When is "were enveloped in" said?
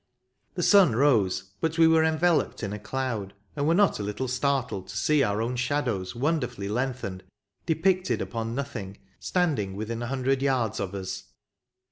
1.87-2.73